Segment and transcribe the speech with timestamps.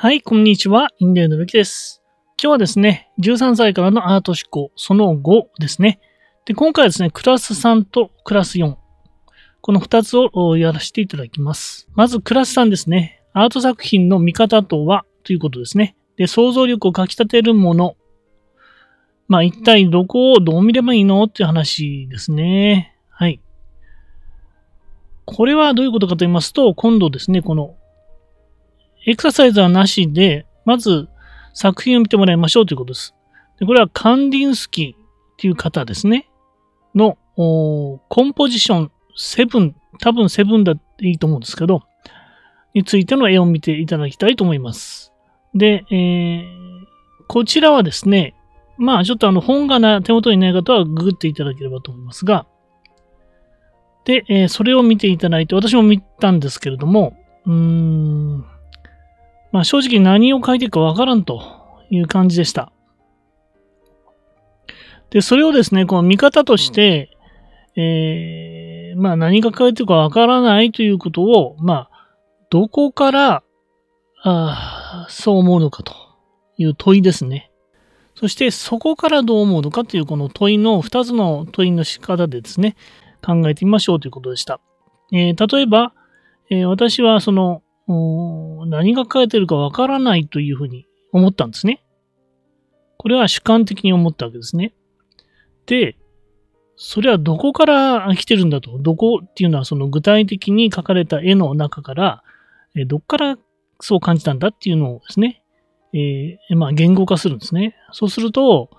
[0.00, 0.90] はい、こんにちは。
[1.00, 2.04] インデーのべきです。
[2.40, 5.98] 今日はですね、13歳からのアート思考、その5ですね。
[6.44, 8.76] で、今回はですね、クラス3とクラス4。
[9.60, 11.88] この2つをやらせていただきます。
[11.96, 13.24] まず、クラス3ですね。
[13.32, 15.96] アート作品の見方とはということですね。
[16.16, 17.96] で、想像力をかき立てるもの。
[19.26, 22.94] まあ、一体どこをどう見ればいいのっていう話ですね。
[23.08, 23.40] はい。
[25.24, 27.74] これはどういうことかと言いますと、今度ですね、この
[29.08, 31.08] エクササイズはなしで、まず
[31.54, 33.14] 作品を見てもらいましょうということです。
[33.58, 34.98] でこれはカンディンスキーっ
[35.38, 36.28] ていう方ですね。
[36.94, 41.84] のコンポジション7、多分7だっていいと思うんですけど、
[42.74, 45.14] についての絵を見ていただきたいと思います。
[45.54, 46.44] で、えー、
[47.28, 48.34] こちらはですね、
[48.76, 52.46] まあちょっとあの本がな手元にない方はググっていただければと思いますが、
[54.04, 57.16] で、えーそれを見ていただいて、私も見たんですけれども、
[57.46, 58.44] うーん、
[59.52, 61.42] まあ正直何を書いてるかわからんと
[61.90, 62.72] いう感じでした。
[65.10, 67.10] で、それをですね、この見方として、
[67.76, 71.90] えー、まあ何が書いてるかわからないということを、まあ、
[72.50, 73.42] どこから、
[74.22, 75.94] あーそう思うのかと
[76.56, 77.50] いう問いですね。
[78.16, 82.74] そしてそこからどう思うのかというこの問いの2つの問いの仕方でですね、
[83.24, 84.60] 考えてみましょうということでした。
[85.12, 85.94] えー例えば、
[86.50, 91.82] えー私はその、何が書いてるかわからないというふうに思ったんですね。
[92.98, 94.74] これは主観的に思ったわけですね。
[95.66, 95.96] で、
[96.76, 98.78] それはどこから来てるんだと？
[98.78, 102.22] どこっていうのはその具体的に描かれた絵の中から、
[102.76, 103.36] えどっから
[103.80, 105.42] そう感じたんだっていうのをですね、
[105.92, 107.74] えーまあ言語化するんですね。
[107.92, 108.70] そうすると、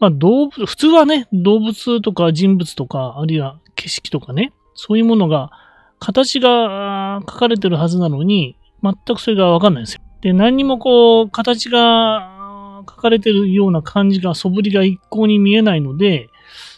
[0.00, 5.50] まあ動物、普通はね、動物とか人物とか、あるいは景色とかね、そういうものが、
[5.98, 10.02] 形が書かれてるはずなのに、全くそれがわかんないんですよ。
[10.20, 16.28] で、何にもこう、形が書かれてるような感じが、素振りが一向に見えないので、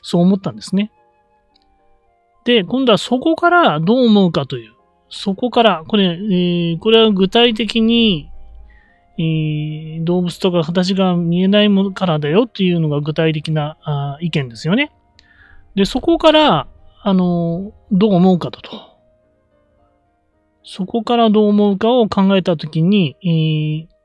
[0.03, 0.92] そう思ったんですね。
[2.45, 4.73] で、今度はそこからどう思うかという、
[5.08, 8.30] そこから、これ、えーこれは具体的に、
[9.18, 14.92] えー動物とか形が見えないものからだよっていうのが具体的なあ意見ですよね。
[15.74, 16.68] で、そこから、
[17.02, 18.95] あのーどう思うかとと。
[20.67, 23.97] そこからどう思うかを考えたときに、えー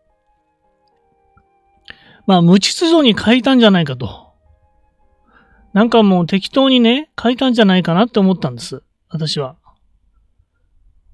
[2.28, 4.32] まあ、無秩序に書いたんじゃないかと。
[5.74, 8.84] なんかもう適当にね、書いたんじゃないかなって思ったんです。
[9.10, 9.56] 私は。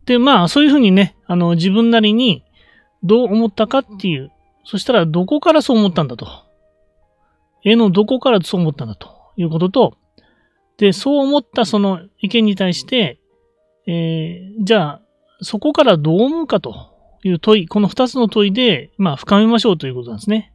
[0.05, 2.43] で、まあ、そういうふうにね、あの、自分なりに
[3.03, 4.31] どう思ったかっていう。
[4.65, 6.27] そしたら、どこからそう思ったんだと。
[7.63, 9.97] 絵のどこからそう思ったんだということと、
[10.77, 13.19] で、そう思ったその意見に対して、
[13.87, 15.01] えーじゃあ、
[15.41, 16.93] そこからどう思うかと
[17.23, 20.53] いう問い、この二つの問いで、まあ、深めましょうということなんですね。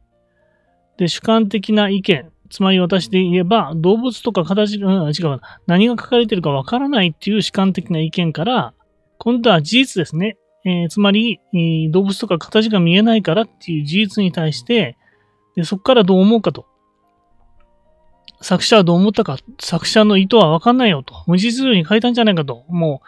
[0.97, 8.73] で、主観的な意見、つまり私で言えば、動物とか形が、うん、違う、何が書かれてるかわからないっていう主観的な意見から、
[9.17, 10.37] 今度は事実ですね。
[10.65, 11.39] えーつまり、
[11.91, 14.97] 動物とか形が見えないからっていう事実に対して、
[15.55, 16.65] でそこからどう思うかと。
[18.41, 21.23] 作者はどう思ったか、作者の意図はわかんないよと。
[21.27, 22.65] 無実序に書いたんじゃないかと。
[22.67, 23.07] もう、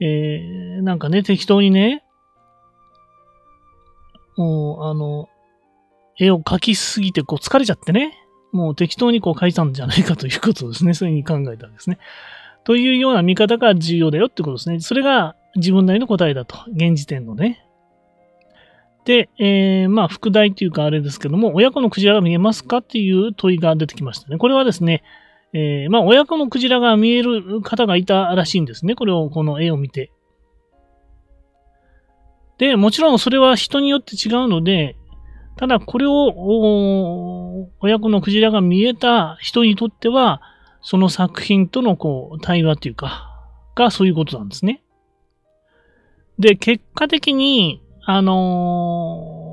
[0.00, 2.02] えーなんかね、適当にね、
[4.36, 5.28] もう、あの、
[6.18, 8.12] 絵を描きすぎてこう疲れちゃってね、
[8.52, 10.94] もう適当にこう描いたんじゃないかということですね。
[10.94, 11.98] そういうふうに考えたんですね。
[12.64, 14.80] というような見方が重要だよってことですね。
[14.80, 16.56] それが自分なりの答えだと。
[16.72, 17.66] 現時点のね。
[19.04, 24.38] で、えーまあ、副題というかあれですけども、親子のクジラが見えますかっていう問いが出てきましたね。
[24.38, 25.02] これはですね、
[25.56, 28.94] えーまあ、親子のクジラが見える方がいたらしいんですね。
[28.94, 30.12] これを、この絵を見て。
[32.58, 34.96] で、もちろんそれは人によって違うので、
[35.56, 40.42] ただこれを、親子のクジラが見えた人にとっては、
[40.82, 43.32] その作品とのこう対話というか、
[43.74, 44.82] がそういうことなんですね。
[46.38, 49.46] で、結果的に、あのー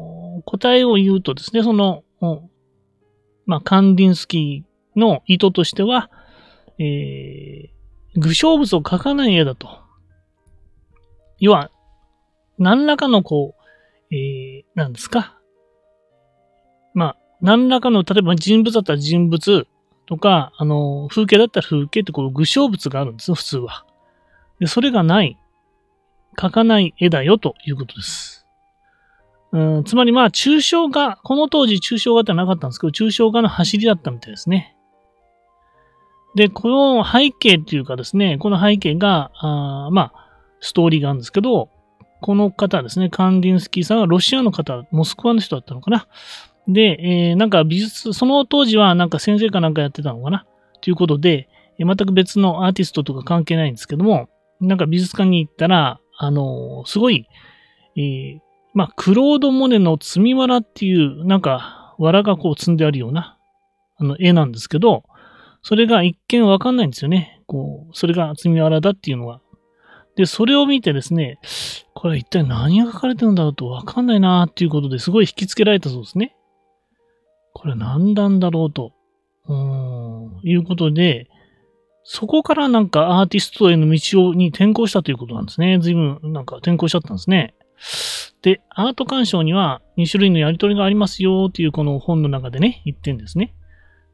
[0.45, 2.03] 答えを言うとですね、その、
[3.45, 6.09] まあ、カンディンスキーの意図としては、
[6.79, 9.69] えー、具象物を描かない絵だと。
[11.39, 11.71] 要は、
[12.57, 13.55] 何らかのこ
[14.11, 15.37] う、えー、なんですか？
[16.93, 19.67] まあ、何らかの、例えば人物だったら人物
[20.05, 23.85] とか、あの、風景だったら風景ってこう具象物があるんですよ、普通は。
[24.59, 25.37] で、それがない、
[26.37, 28.47] 描かない絵だよということです。
[29.51, 34.72] うん、つまりまあ、抽象画、この当時抽象画ってなかったんですけど、抽象画の走りだったみたいですね。
[36.35, 41.69] で、この背景っていうかですね、この背景が、あまあ、ストーリーがあるんですけど、
[42.21, 46.07] この方ですね、カンディンスキーさんはロシアの方、モスクワの人だったのかな。
[46.67, 50.45] で、えー、なんか美術、その当時はなんか先生かなんかやってたのかな。
[50.81, 54.29] ということで、全く別のアーティストとか関係ないんですけども、
[54.61, 57.27] なんか美術館に行ったら、あのー、すごい、
[57.97, 58.39] えー、
[58.73, 63.37] まあ、クロード・モネの積みわらっていう、なんか、藁がこう積んであるような、
[63.97, 65.03] あの、絵なんですけど、
[65.63, 67.41] それが一見わかんないんですよね。
[67.47, 69.41] こう、それが積みわらだっていうのは。
[70.15, 71.39] で、それを見てですね、
[71.93, 76.35] これ一体何が書かれてるんだろうとわかんないなーっていうことですごい引きつけられたそうですね。
[77.53, 78.91] これ何なんだろうと、
[79.47, 81.29] うーん、いうことで、
[82.03, 85.79] そこからなんかアーティストへの道に転校したということなんですね。
[85.81, 87.55] 随分なんか転校しちゃったんですね。
[88.41, 93.55] で、アート鑑賞には2種類のやりとりがありますよというこの本の中でね、言ってんですね。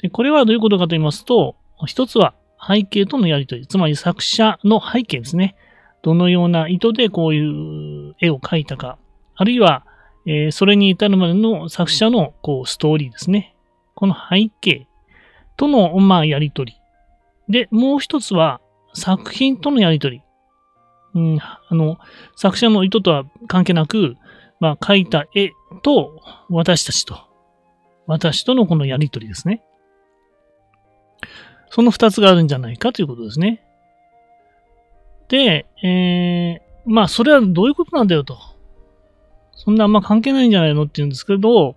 [0.01, 1.56] で、これはどういうことかと言いますと、
[1.86, 2.34] 一つは
[2.66, 5.56] 背景とのやりとり、つまり作者の背景ですね。
[6.01, 8.98] どのような意図でこういう絵を描いたか、
[9.36, 9.86] あるいは、
[10.25, 13.56] えー、それに至るまでの作者のこうストーリーですね。
[13.96, 14.88] この背景
[15.57, 16.75] との、まあ、やりとり。
[17.50, 18.62] で、もう一つは
[18.94, 20.22] 作品とのやりとり。
[21.16, 21.98] うん、あの、
[22.36, 24.16] 作者の意図とは関係なく、
[24.60, 27.18] まあ、描いた絵と私たちと、
[28.07, 29.63] 私とのこのやりとりですね。
[31.69, 33.63] その二つがあるんじゃないかということですね。
[35.27, 38.38] で、えー、まあ、それはどういうことなんだよと。
[39.54, 41.75] そんなあんま関係ないんじゃないのって言うんですけど、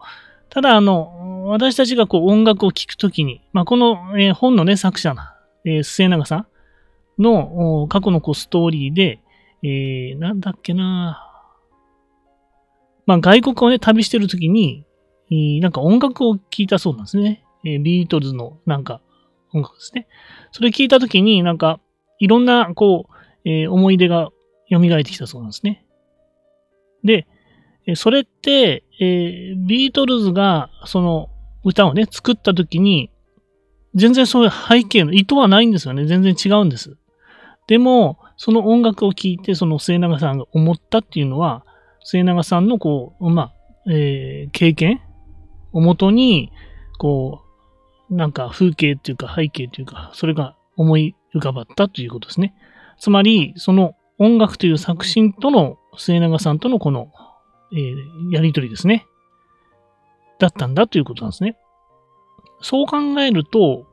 [0.48, 6.46] ただ、あの、私たちがこう音楽を聴くときに、まあ、この、えー、本のね、作者な、えー、末永さん
[7.22, 9.20] の過去のこうストーリーで、
[9.62, 11.28] えー、なんだっけな
[13.06, 14.86] まあ、外国をね、旅してるときに、
[15.60, 17.44] なんか音楽を聴いたそうなんですね。
[17.64, 19.00] え、ビートルズのなんか
[19.52, 20.06] 音楽ですね。
[20.50, 21.80] それ聞いたときになんか、
[22.18, 23.06] いろんなこ
[23.44, 24.30] う、えー、思い出が
[24.70, 25.84] 蘇ってきたそうなんですね。
[27.04, 27.26] で、
[27.96, 31.30] それって、えー、ビートルズがその
[31.64, 33.10] 歌をね、作ったときに、
[33.94, 36.06] 全然そういう背景の意図はないんですよね。
[36.06, 36.96] 全然違うんです。
[37.66, 41.64] でも、その音楽を聴いて、その末永さんが思ったっていうのは、
[42.04, 43.54] 末永さんのこう、まあ、
[43.90, 45.00] えー、経験
[45.72, 46.50] をもとに、
[46.98, 47.41] こう、
[48.12, 52.54] なんか風景っていうか背景というか、それが思い浮かばったということですね。
[52.98, 57.10] つまり、その音楽という作品との末永さんとのこの、
[57.72, 59.06] えー、やりとりですね。
[60.38, 61.56] だったんだということなんですね。
[62.60, 63.86] そう考えると、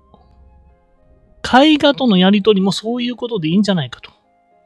[1.41, 4.13] 絵画とのやりとりもそういうことでいいんじゃないかとい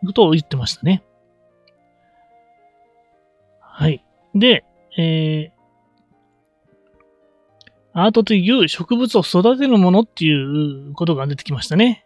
[0.04, 1.04] うことを言ってましたね。
[3.60, 4.04] はい。
[4.34, 4.66] で、
[4.98, 5.53] えー、
[7.94, 12.06] アートという植物を育てるものっていうことが出てきましたね。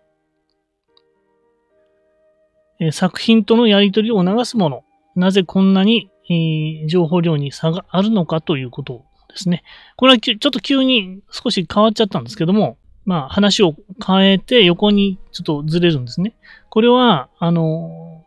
[2.80, 4.84] え、作品とのやりとりを促すもの。
[5.16, 9.64] なぜこんなに、え、情報量に差があるのかということですね。
[9.96, 13.74] これはちょっと急に少し変わっちゃったんですけども、まあ話を
[14.06, 16.36] 変えて横にちょっとずれるんですね。
[16.70, 18.26] これは、あの、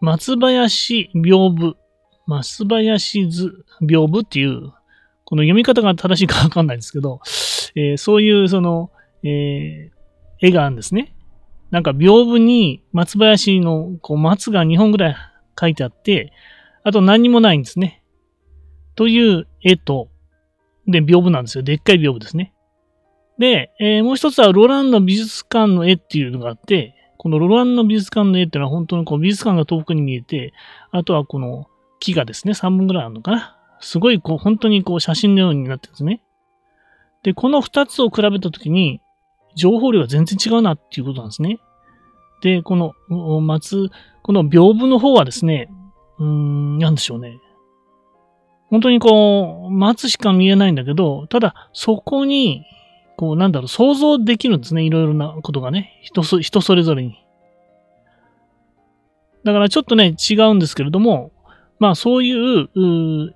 [0.00, 1.74] 松林屏風、
[2.26, 4.72] 松林図屏風っていう、
[5.26, 7.20] この読み方が正しいかわかんないんですけど、
[7.74, 8.90] えー、そういうその、
[9.24, 11.14] えー、絵があるんですね。
[11.70, 15.16] なんか屏風に松林のこう松が2本ぐらい
[15.60, 16.32] 書いてあって、
[16.84, 18.04] あと何にもないんですね。
[18.94, 20.08] という絵と、
[20.86, 21.64] で、屏風なんですよ。
[21.64, 22.54] でっかい屏風ですね。
[23.38, 30.52] で、えー、もう一つはロランの美術館の絵っていうのがあって、このロランの美術館の絵っていうのは本当にこう美術館が遠くに見えて、
[30.92, 31.66] あとはこの
[31.98, 33.55] 木がですね、3本ぐらいあるのかな。
[33.80, 36.22] すごいこう本当にこう写真のようになってるんですね。
[37.22, 39.00] で、この2つを比べたときに、
[39.56, 41.58] 情報量が全然違うなっていうことなんですね。
[42.42, 42.92] で、この
[43.40, 43.90] 松、
[44.22, 45.68] この屏風の方はですね、
[46.18, 47.38] うーん、なんでしょうね。
[48.68, 52.64] 本当にこう、松しか見えないんだけど、ただ、そこに、
[53.16, 54.82] こう、なんだろう、想像できるんですね。
[54.82, 56.00] いろいろなことがね。
[56.02, 57.24] 人人それぞれに。
[59.44, 61.30] だからちょっとね、違うんですけれども、
[61.78, 62.68] まあそういう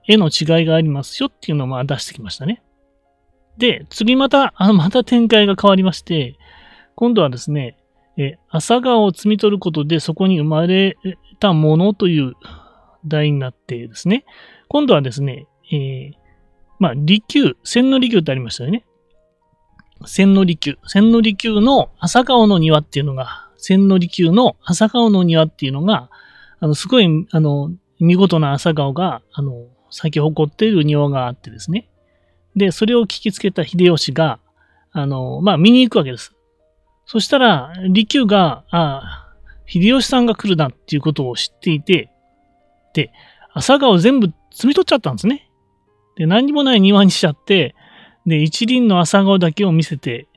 [0.09, 2.63] 絵の違いがありますよっていうのをまあ出してきましたね。
[3.59, 6.39] で、次また、あ、また展開が変わりまして、
[6.95, 7.77] 今度はですね、
[8.17, 10.97] え朝顔を摘み取ることでそこに生まれ
[11.39, 12.35] たものという
[13.07, 14.25] 題になってですね、
[14.69, 16.13] 今度はですね、えー、
[16.79, 18.85] まあ、利休、千利休ってありましたよね。
[20.07, 20.79] 千利休。
[20.87, 26.09] 千利休の朝顔の庭っていうのが、千利休の朝顔の庭っていうのが、
[26.59, 31.89] あの、すごい、あの、見事な朝顔が、あの、咲き誇っている庭があってですね。
[32.57, 34.39] で、それを聞きつけた秀吉が、
[34.93, 36.35] あの、まあ、見に行くわけです。
[37.07, 39.27] そしたら、利休が、あ
[39.67, 42.11] 秀吉さんが来るなっていうことを知っていて、
[42.93, 43.13] で、
[43.53, 45.49] 朝顔全部摘み取っちゃったんですね。
[46.17, 47.75] で、何にもない庭にしちゃって、
[48.27, 50.29] で、一輪の朝顔だけを見せて、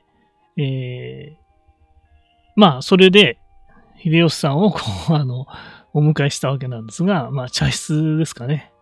[0.56, 1.44] えー、
[2.54, 3.38] まあ、それで、
[4.02, 4.80] 秀吉さんを、こ
[5.10, 5.46] う、あの、
[5.94, 8.72] お迎えしたわけなんですが、まあ、茶室ですかね。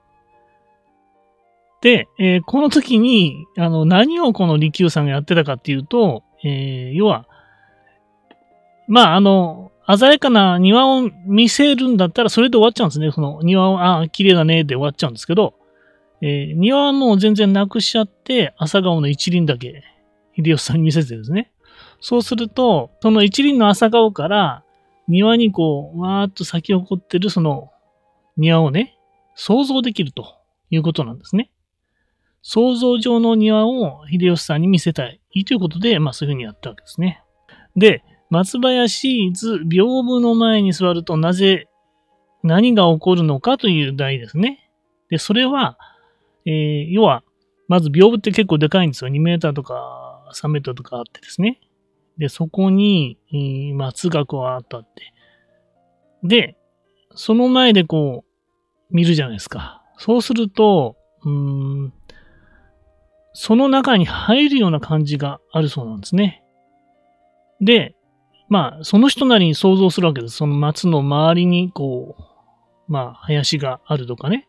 [1.82, 7.26] で、えー、この時に、あの、何をこの利休さんがやってたかっていうと、えー、要は、
[8.88, 13.10] まあ、あの、鮮やかな庭を見せるんだったら、それで終わっちゃうんですね。
[13.10, 15.54] その庭を、ああ、綺麗だね、で終わっちゃうんですけど、
[16.20, 19.82] えー、庭はもう全然なくしちゃって、朝顔の一輪だけ、
[20.36, 21.50] 秀吉さんに見せてですね。
[22.00, 24.62] そうすると、その一輪の朝顔から、
[25.08, 27.70] 庭にこう、わーっと咲き誇ってるその
[28.36, 28.98] 庭をね、
[29.34, 30.36] 想像できると
[30.70, 31.50] いうことなんですね。
[32.42, 37.22] 想像上の庭を秀吉さんに見せたいということで、まあそういうふうにやったわけですね。
[37.76, 41.68] で、松林図屏風の前に座るとなぜ
[42.42, 44.70] 何が起こるのかという題ですね。
[45.10, 45.78] で、それは、
[46.46, 47.22] えー、要は、
[47.68, 49.10] まず屏風って結構でかいんですよ。
[49.10, 51.60] 2メーターとか3メーターとかあってですね。
[52.18, 55.12] で、そこに、えー、松がこうあったって。
[56.22, 56.56] で、
[57.14, 59.82] その前でこう、見るじゃないですか。
[59.98, 61.92] そうすると、うん、
[63.32, 66.42] その中に入るような感じがあるそうなんですね。
[67.60, 67.94] で、
[68.48, 70.36] まあ、その人なりに想像するわけです。
[70.36, 72.22] その松の周りに、こう、
[72.92, 74.46] まあ、林があるとかね。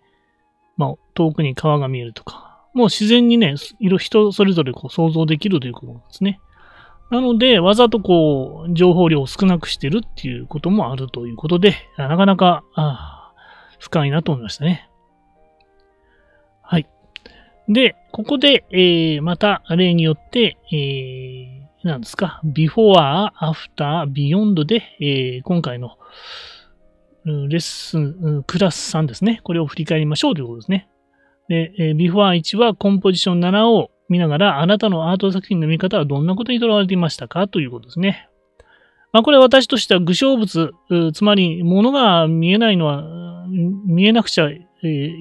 [0.76, 2.66] まあ、遠くに川が見えるとか。
[2.74, 3.56] もう自然にね、
[4.00, 6.42] 人それぞれこう想像できるということなんですね。
[7.10, 13.24] なので、わざとこう、情報量を少なくしてるっていうこともあるということで、なかなか、あ
[13.80, 14.90] 深いなと思いましたね。
[16.62, 16.88] はい。
[17.68, 25.98] で、ここで、えー、また例によって、えー、なんですか、before, after, beyond で、えー、今回の
[27.26, 29.42] レッスン、クラス3ですね。
[29.44, 30.90] これを振り返りましょうということですね。
[31.50, 37.48] で、え、before 1はコンポジション7を見ながら、あなたのアート作品の見方はどんなことにとらわれていましたか？
[37.48, 38.30] ということですね。
[39.12, 40.72] まあ、これ私としては具象物、
[41.14, 43.46] つまり物が見えないのは、
[43.86, 44.68] 見えなくちゃ、い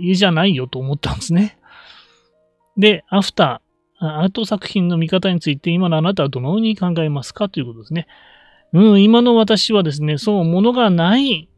[0.03, 1.59] いじゃないよと思ったんですね。
[2.77, 7.49] で、アフター、アート作品の見方について今のあなたはどのように考えますか？
[7.49, 8.07] ということですね。
[8.73, 11.51] うん、今の私はですね、そう、ものがない、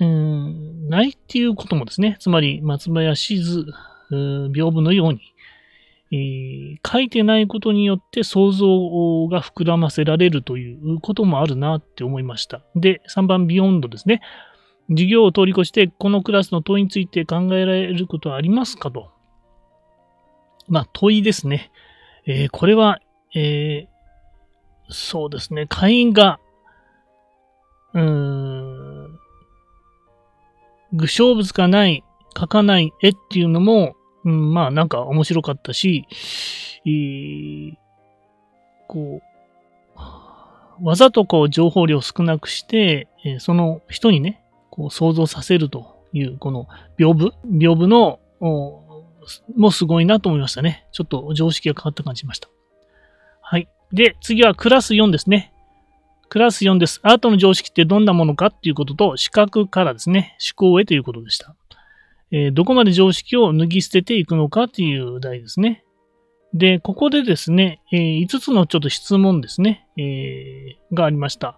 [0.00, 3.66] うん、ないっていうこともですね、つまり松林図、
[4.10, 5.20] 屏風のように、
[6.14, 12.62] えー、書いてないことによって想像が膨らませられるということもあるなって思いました。
[12.76, 14.20] で、3番ビヨンドですね。
[14.90, 19.10] 授業を通り越して、このクラスの問いについて考えられることはありますかと。
[20.68, 21.72] まあ、問いですね。
[22.26, 23.00] えー、これは、
[23.34, 26.38] えー、そうですね、会員が、
[27.92, 29.18] うーん、
[30.92, 32.04] 具象物がない、
[32.36, 36.06] 描かない絵っていうのも、うん、まあなんか面白かったし、
[36.86, 37.74] えー、
[38.88, 46.66] こう、わざとこう情報量少なくして、えー、その人にね、こう想像させるという、この
[46.98, 48.18] 屏風屏風の
[49.56, 50.86] もすごいなと思いましたね。
[50.92, 52.48] ちょっと常識が変わった感じしました。
[53.40, 53.68] はい。
[53.92, 55.52] で、次はクラス4ですね。
[56.28, 57.00] クラス4です。
[57.02, 61.54] アートの常識ってどんなものかっていうことと、視覚からですね、思考へということでした。
[62.34, 65.84] えー、どこまで常識を脱ぎ捨てていくのかっていう題ですね。
[66.52, 71.56] で、ここでですね、えー、5つのちょっと質問ですね、えー、がありました。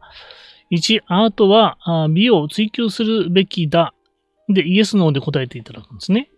[0.71, 1.79] 1、アートは
[2.11, 3.95] 美を追求するべきだ。
[4.51, 6.31] で、イエス、ノーで答えていただくんですね。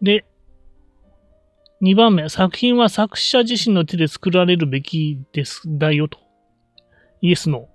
[0.00, 0.24] で、
[1.82, 6.18] 2番目、作品は作者自身の手で作られるべきです、だよと。
[7.20, 7.68] イエス、ノ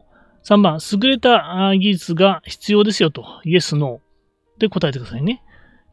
[0.44, 0.48] ー。
[0.48, 3.24] 3番、優れた技術が必要ですよと。
[3.44, 4.60] イエス、ノー。
[4.60, 5.44] で答えてくださいね。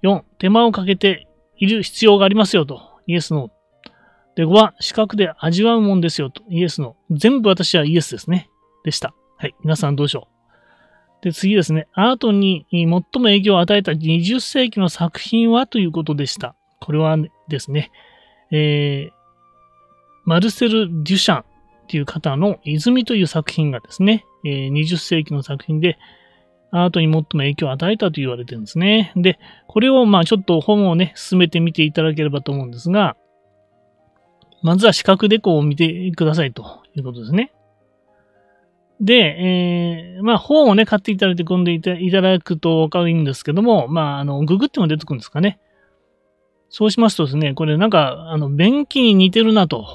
[0.02, 2.80] 4、手間をかけている必要がありますよと。
[3.06, 4.36] イエス、ノー。
[4.36, 6.42] で、5番、視覚で味わうもんですよと。
[6.48, 7.16] イエス、ノー。
[7.16, 8.48] 全部私はイエスですね。
[8.84, 9.14] でした。
[9.36, 9.54] はい。
[9.62, 10.28] 皆さんどうでしょ
[11.20, 11.24] う？
[11.24, 11.86] で、次ですね。
[11.92, 16.56] アートに最も影響を与えた20世紀の作品はということでした。
[16.80, 17.16] これは
[17.48, 17.92] ですね、
[18.50, 19.12] えー、
[20.24, 21.44] マルセル・デュシャンっ
[21.86, 25.96] ていう方の泉という作品がですね、えー、20世紀の作品で
[26.72, 29.12] アートに最も影響を与えたと言われてるんですね。
[29.14, 29.38] で、
[29.68, 33.16] これをまあちょっと本をね、進めてみていただければと思うんですが、
[34.62, 37.52] まずは視覚デコを見てくださいということですね。
[39.00, 45.58] で、えー、まあ本をね、買っていただいて込んでいただくとわかるんですけども、まあ、あの、ググっても出てくるんですかね。
[46.70, 49.86] そうしますとですね、これなんか、あの、便器に似てるなと。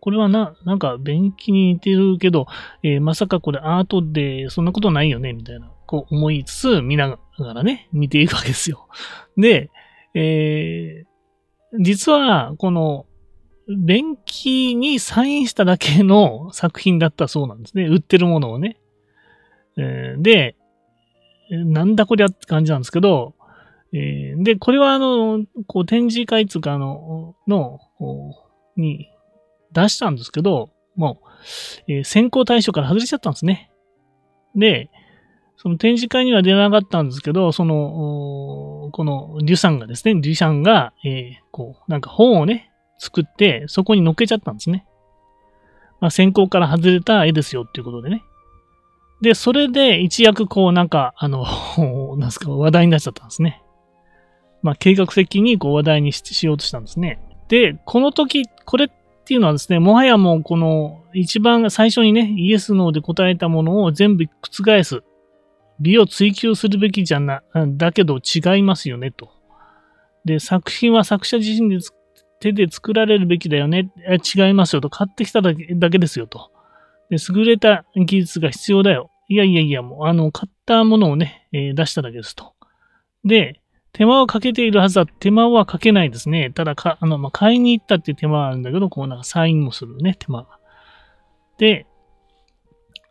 [0.00, 2.46] これはな、なんか便器に似てるけど、
[2.82, 8.88] えー、まさかこれアートでそんなことないよね、みたいなこう思いつつ見ながらね、見ていくわけですよ。
[9.36, 9.70] で、
[10.14, 13.06] えー、実は、この、
[13.68, 17.84] 便器にサインしただけの作品だったそうなんですね。
[17.84, 18.78] 売ってるものをね。
[19.76, 20.56] えー、で、
[21.50, 23.34] なんだこりゃって感じなんですけど、
[23.92, 27.80] えー、で、これはあの、こう展示会つうかあの、の、
[28.76, 29.08] に
[29.72, 31.20] 出したんですけど、も
[31.86, 33.70] う、えー、先行対象から外れちゃったんですね。
[34.54, 34.90] で、
[35.56, 44.86] その展示会には出なかったんですけど、その、このリュさんがですね、リュさんが、えー、こう、なんか本をね、作って、そこに載っけちゃったんですね。
[46.00, 48.24] まあ、先行から外れた絵ですよっていうことでね。
[49.22, 51.46] で、それで一躍こうなんか、あの、
[52.18, 53.62] なんすか、話題になっちゃったんですね。
[54.62, 57.20] まあ、計画的にこう話題にしようとしたんですね。
[57.48, 58.88] で、この時、これっ
[59.24, 65.02] ていうのはですね、もはやもうこの一番最初にね、イエス、ノーで答えたものを全部覆す。
[65.80, 67.42] 美を追求するべきじゃな、
[67.76, 69.30] だけど違いますよね、と。
[70.24, 71.78] で、作品は作者自身で
[72.40, 73.90] 手で作られるべきだよね。
[74.34, 74.90] 違いますよと。
[74.90, 76.50] 買ってきただけだけですよと。
[77.10, 79.10] で、優れた技術が必要だよ。
[79.28, 82.54] いやいやいや、もう、あの、買ったものをね、えー、出しただけですと。
[83.24, 83.60] で、
[83.92, 85.06] 手間をかけているはずだ。
[85.06, 86.50] 手間はかけないですね。
[86.50, 90.58] ただか、あの、まあ、買いに行ったっていう手間はあるんだけど、こうなんかサインもするね、手間が。
[91.58, 91.86] で、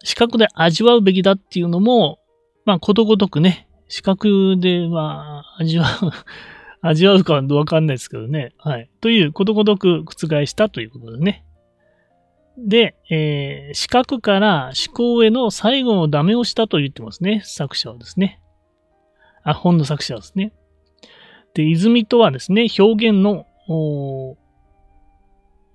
[0.03, 2.19] 視覚で味わうべきだっていうのも、
[2.65, 6.11] まあ、ことごとくね、視覚で、まあ、味わう
[6.85, 8.53] 味わうかわかんないですけどね。
[8.57, 8.89] はい。
[9.01, 11.45] という、ことごとく覆したということでね。
[12.57, 17.41] で、えー、視覚から思考への最後のダメをしたと言ってますね。
[17.45, 18.41] 作者はですね。
[19.43, 20.53] あ、本の作者はですね。
[21.53, 23.45] で、泉とはですね、表現の、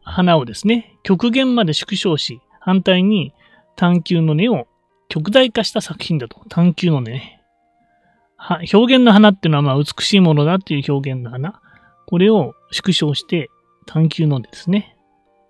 [0.02, 3.32] 花をですね、極限まで縮小し、反対に
[3.76, 4.66] 探求の根を
[5.08, 6.40] 極大化した作品だと。
[6.48, 7.42] 探求のね。
[8.36, 11.60] は表現の花っていうのはまあ美しいものだっていう表現の花。
[12.06, 13.48] これを縮小して
[13.86, 14.96] 探求のですね。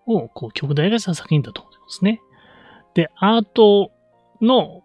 [0.07, 2.21] をこう極大化した作品だと思いますね。
[2.95, 3.91] で、アート
[4.41, 4.83] の、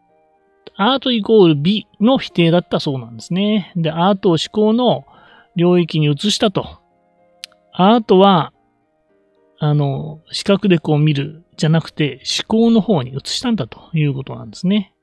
[0.76, 3.72] アートイコール美の否定だったそうなんですね。
[3.76, 5.06] で、アートを思考の
[5.56, 6.80] 領域に移したと。
[7.72, 8.52] アートは、
[9.60, 14.94] あの、視覚でこう見るじゃなくて思考の方に移したんだということなんですね。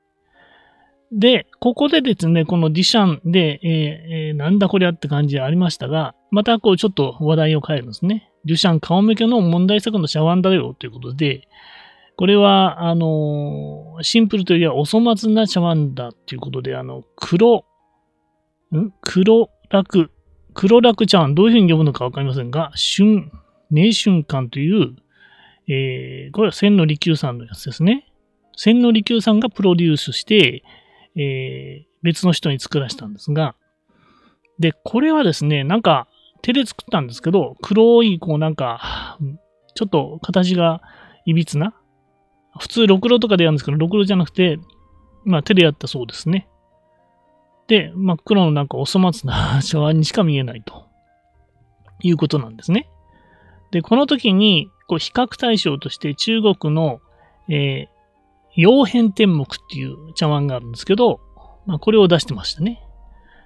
[1.11, 8.31] で、ここでですね、このディシャンで、えー、なんだこりゃって感じありましたが、またこうちょっと話題を変えるんですね。
[8.45, 11.47] デュシャン顔向けの問題作の茶碗だよということで、
[12.15, 17.65] これは、あの、シンプルというよりはお粗末な茶碗だということで、あの、黒、
[18.75, 18.93] ん？
[19.01, 20.11] 黒楽、
[20.53, 23.29] 黒楽茶碗、どういうふうに読むのかわかりませんが、春、
[23.69, 24.95] 名春館という、
[25.73, 28.05] えー、これは千利休さんのやつですね。
[28.57, 30.63] 千利休さんがプロデュースして、
[31.15, 33.55] えー、別の人に作らせたんですが、
[34.59, 36.09] で、これはですね、なんか
[36.41, 39.17] 手で作ったんですけど、黒い、こうなんか、
[39.73, 40.81] ちょっと形が
[41.25, 41.73] いびつな。
[42.59, 44.59] 普通、ろくろとかでやるんですけど、ろくろじゃなくて、
[45.23, 46.49] まあ手でやったそうですね。
[47.67, 50.85] で、真っ黒のなんかお粗末な 茶碗にしか見えないと
[52.01, 52.89] いうことなんですね。
[53.71, 56.99] で、この時に、こう比較対象として中国の、
[57.49, 58.01] えー、
[58.55, 61.21] 曜変天目っていう茶碗があるんですけど、
[61.65, 62.83] まあ、これを出してましたね。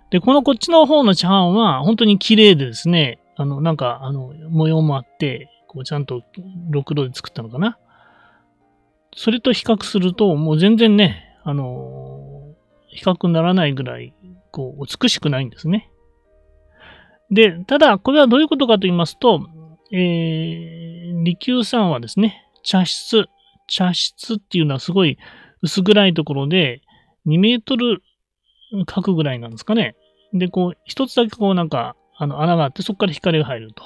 [0.09, 6.21] で、このこっちの方の茶碗は本当に綺麗でですね、あの、なんか、あの、模様もあって、こうちゃんと
[6.69, 7.77] ろくろで作ったのかな。
[9.15, 12.55] それと比較すると、もう全然ね、あの、
[12.87, 14.13] 比較にならないぐらい、
[14.51, 15.91] こう、美しくないんですね。
[17.29, 19.47] で、ただ、これはどういうことかと言いますと、
[19.97, 23.27] えー、利休さんはですね、茶室、
[23.67, 25.17] 茶室っていうのはすごい
[25.61, 26.81] 薄暗いところで、
[27.27, 28.01] 2メートル
[28.85, 29.95] 角ぐらいなんですかね。
[30.33, 33.83] で、こう、一つだけこうなんか、あの、穴があって、そこから光が入ると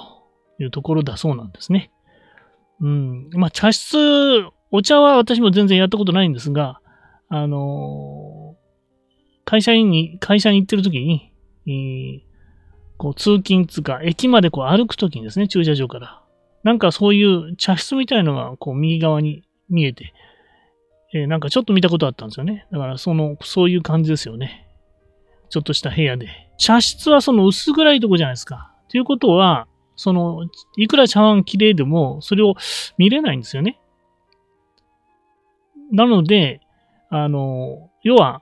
[0.60, 1.92] いうところだそうなんですね。
[2.82, 3.30] うん。
[3.34, 3.98] まあ、茶室、
[4.72, 6.82] お茶は私も全然やったことないんですが、
[7.28, 11.34] あのー、会社員に、会社に行ってる時に、
[11.68, 12.29] えー、
[13.00, 16.22] こう、通勤つか、駅までこう歩く時にですね、駐車場から。
[16.64, 20.14] なんかそういう茶室みたいのが、こう、右側に見えて、
[21.14, 22.68] えー、なんかちょっと見たことあったんですよね。
[22.72, 24.68] だから、その、そういう感じですよね。
[25.50, 26.28] ちょっとした部屋で。
[26.58, 28.74] 茶室はその薄暗いとこじゃないですか。
[28.90, 32.56] ということは、その、いくら茶碗綺麗でも、それを
[32.98, 33.80] 見れないんですよね。
[35.92, 36.60] なので、
[37.10, 38.42] あの、要は、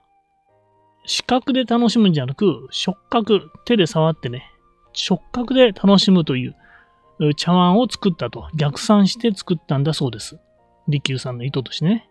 [1.08, 4.52] 視覚で楽しむんじゃなく、触覚、手で触ってね、
[4.91, 6.56] 触覚で楽しむという
[7.36, 8.48] 茶碗を作ったと。
[8.56, 10.38] 逆算して作ったんだそうです。
[10.88, 12.10] 利休さんの意図としてね。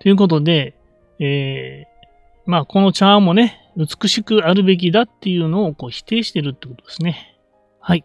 [0.00, 0.76] ということで、
[1.18, 7.38] えー、まあ、この茶碗もね、美しくあるべきだっていうのをこう否定してるってことですね。
[7.80, 8.04] はい。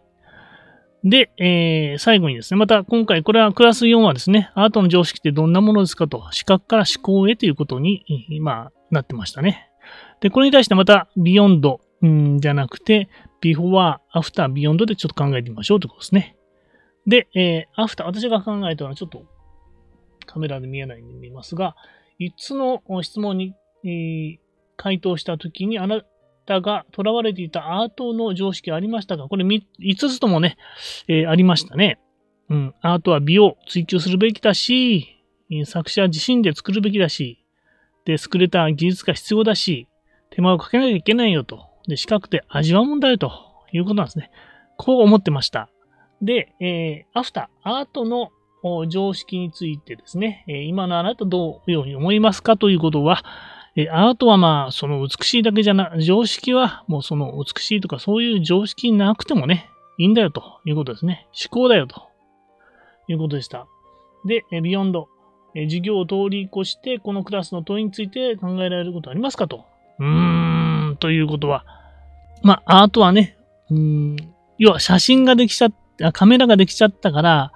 [1.04, 8.06] で、えー、最後にですね、また今回、これはクラス4はですね、アートの常識ってどんなものですかと、視覚から思考へということに、
[8.42, 9.70] まあ、なってましたね。
[10.20, 13.10] で、これに対してまた、 beyond、んじゃなくて、
[13.42, 16.36] before、after、beyond でちょっと考えてみましょうということですね。
[17.08, 19.24] で、えー、アフター、私が考えたのはちょっと
[20.26, 21.76] カメラで見えないんで見えますが、
[22.20, 24.38] 5つの質問に、えー、
[24.76, 26.02] 回答したときに、あな
[26.50, 29.64] たが囚われていたアートの常識ありましたが、これ5
[30.10, 30.58] つともね、
[31.08, 32.00] えー、ありましたね。
[32.50, 35.24] うん、アートは美を追求するべきだし、
[35.66, 37.46] 作者自身で作るべきだし、
[38.06, 39.88] で、作れた技術が必要だし、
[40.32, 41.68] 手間をかけなきゃいけないよと。
[41.88, 43.32] で、視覚で味わうもんだよと
[43.72, 44.32] いうことなんですね。
[44.78, 45.70] こう思ってました。
[46.22, 48.32] で、えー、アフター、アートの
[48.88, 53.24] 常識についてですね、今のあなたどういうふうに思いますかということは、
[53.92, 61.28] アートはまあ、その美しいだけじゃな、常識はもうその美しいとかそういう常識なくてもね、いいんだよということですね。
[61.32, 62.10] 思考だよと
[63.08, 63.68] いうことでした。
[64.26, 65.08] で、えビヨンド。
[65.56, 69.66] 授業を通り越して、このクラスの問いについて考えられることありますかと。
[70.00, 71.66] うーん、ということは。
[72.44, 73.38] まあ、アートはね、
[73.70, 74.16] うん、
[74.58, 77.52] 要は写真ができちゃった、カメラができちゃったから、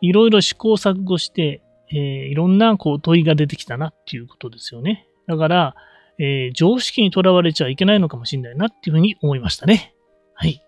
[0.00, 5.06] いろいろ試行錯誤して、えー、いろんなこう問いが出てきたなっていうことですよね。
[5.26, 5.74] だから、
[6.18, 9.94] えー、常識にとらわれちゃいけないのかもしれないなっていうふうに思いましたね。
[10.34, 10.62] はい。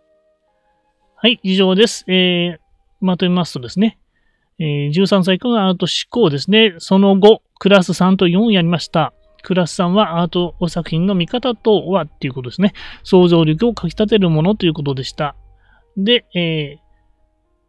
[1.17, 2.05] はい、以上です。
[2.09, 2.59] えー、
[3.01, 3.99] まとめますとですね、
[4.59, 6.75] えー、13歳以下のアート思考ですね。
[6.79, 9.13] その後、クラス3と4やりました。
[9.43, 12.73] クラス3はアート作品の見方とはっていうことですね。
[13.05, 15.37] 想像力をかき立てるものということでした。
[15.97, 16.79] で、えー、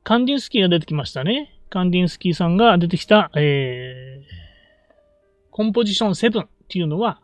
[0.03, 1.53] カンディンスキーが出てきましたね。
[1.69, 7.21] カンディンスキーさんが出てきた、えー、コンポジション7っていうのは、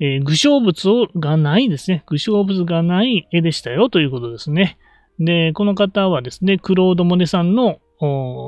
[0.00, 2.02] えー、具象物をがないですね。
[2.06, 4.78] 具象物がない絵でしたよということですね。
[5.20, 7.78] で、この方はですね、クロード・モネさんの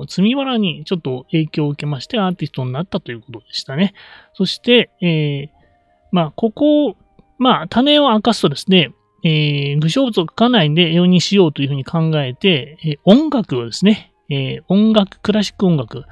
[0.09, 3.93] 積みわらにちょっと影響を受けましてアーティストになったということでしたね。
[4.33, 5.63] そして、えー、
[6.11, 6.97] まあ、ここ、
[7.39, 8.93] まあ、種を明かすとですね、
[9.25, 16.05] えー、具象物を描かないんで絵にしようというふうに考えて、えー、音楽をですね、えー、音楽、クラシック音楽、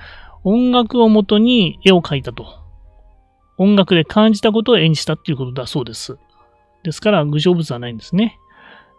[0.44, 2.59] 音楽をもとに絵を描いたと。
[3.60, 6.16] 音楽で感じたことを絵にしたっていうことだそうです。
[6.82, 8.38] ですから、具象物はないんですね。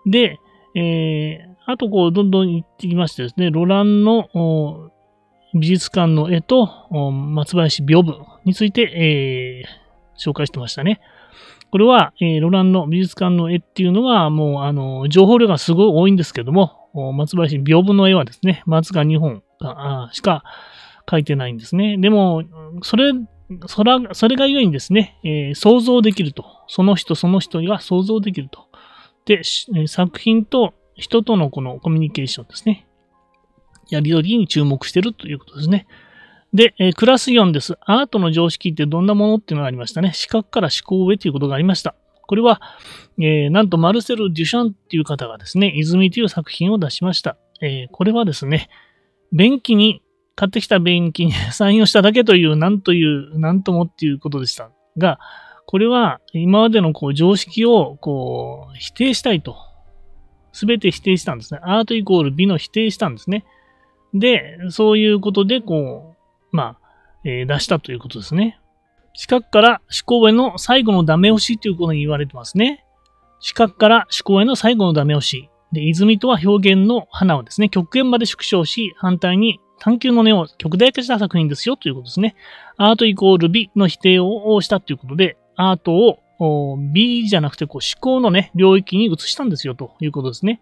[0.06, 0.40] で、
[0.76, 4.92] えー、あとこう、どんどん行ってきましてですね、ロランの
[5.56, 11.02] 美術館の絵と松林屏風について、えー、紹介してましたね。
[11.72, 19.42] これは、えー、ロランの美術館の絵っていうのは、もう、あの、情報量がすごい多いんですけども、松林屏風の絵はですね、松が2本
[20.12, 20.44] しか
[21.08, 21.98] 描いてないんですね。
[21.98, 22.44] でも、
[22.84, 23.14] それ、
[23.68, 26.46] それそれがゆえにですね、え、想像できると。
[26.68, 28.68] その人その人が想像できると。
[29.26, 29.42] で、
[29.88, 32.88] 作品と人とのこのコミュニケーションですね。
[33.90, 35.88] やり取りに注目しているということですね。
[36.54, 37.78] で、え、クラス4です。
[37.82, 40.12] アートの常識ってどんなものっていうのがありましたね。
[40.14, 41.96] 視覚から思考へということがありました。
[42.28, 42.62] これは、
[43.20, 47.38] えー、なんとマルセル・デュシャンっていう方がですね、泉という作品を出しました。
[47.62, 48.70] えー、これはですね、
[49.32, 50.02] 便器に、
[50.42, 55.20] 買ってきた便器にサインをしただけという、なんという、なんともっていうことでしたが、
[55.68, 59.56] これは今までのこう常識をこう否定したいと。
[60.52, 61.60] すべて否定したんですね。
[61.62, 63.46] アートイコール美の否定したんですね。
[64.16, 66.16] で、そういうことで、こ
[66.52, 66.90] う、まあ、
[67.24, 68.60] えー、出したということですね。
[69.14, 72.84] 四角から思考への最後のダメ押しということに言われてますね。
[73.42, 75.52] 四角から思考への最後のダメ押し。
[75.72, 82.36] で、泉とは表現の花をですね、極限まで縮小し、反対に探求の根を極大化した作品ですよということですね。
[82.78, 85.92] アートイコール美の否定をしたということで、アート
[86.40, 90.62] を美じゃなくてこう思考のね、領域に移したんですよということですね。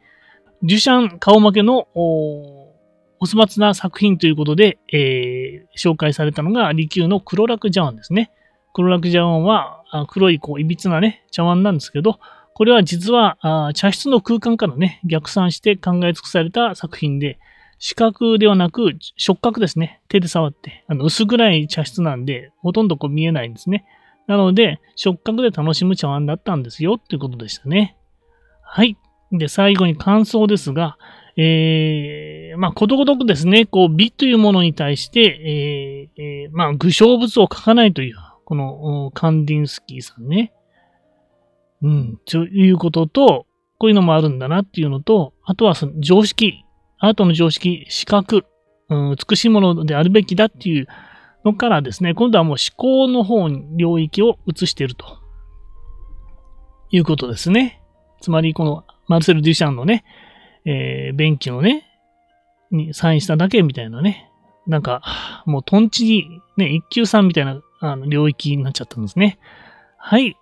[0.64, 2.74] デュシャン顔負けのお
[3.20, 8.32] 粗末な作品ということで、えー、紹介されたのが、利休の黒楽茶碗ですね。
[8.74, 12.20] 黒楽茶碗は黒いこう、いびつなね、茶碗なんですけど、
[12.54, 13.38] これは実は
[13.74, 17.38] 茶室の空間からね、逆算して考え尽くされた作品で、
[17.80, 20.02] 視覚ではなく触覚ですね。
[20.10, 20.86] 手で触って。
[20.88, 23.86] あの薄暗い茶室なんで、ほとんどこう見えないんですね。
[24.28, 27.98] なので、触覚で楽しむ茶碗だったんですよっていうことでしたね。
[28.62, 28.98] はい。
[29.32, 30.98] で、最後に感想ですが、
[31.38, 40.54] えー、まあ、ことごとくですね、こう、美というものに対して、えーえー、まあ、具象物を描かないという、この、カンディンスキーさんね。
[41.82, 43.46] うん、ということと、
[43.78, 46.66] こういうのもあるんだなっていうのと、あとはその常識、
[47.00, 48.46] アートの常識、視覚、
[48.90, 50.88] うん、美しいものであるべきだっていう、
[51.46, 55.20] のからですね、今度はもう思考の方に領域を移していると
[56.92, 57.82] いうことですね。
[58.22, 60.04] つまり、このマルセル・デュシャンのね、
[60.66, 61.86] えー、便器のね、
[62.72, 64.30] にサインしただけみたいなね、
[64.68, 65.02] なんか、
[65.46, 69.40] もうトンチに、ね、一級さんみたいなあの領域になっちゃったんですね。
[69.98, 70.36] はい。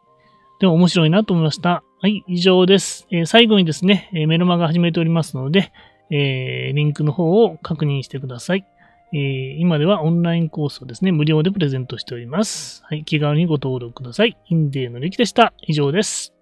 [0.60, 1.84] でも面白いなと思いました。
[2.02, 3.08] はい、以上です。
[3.12, 5.72] えー、最後にですね、えー、メルマガ始めておりますので、
[6.10, 8.66] えー、リンクの方を確認してください。
[9.14, 12.84] えー、今ではオンラインコースをですね、無料でプレゼントしております。
[12.86, 14.38] はい、気軽にご登録ください。
[14.48, 15.54] インデーのりきでした。
[15.62, 16.37] 以上です。